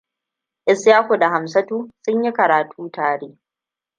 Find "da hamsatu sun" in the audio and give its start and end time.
1.19-2.23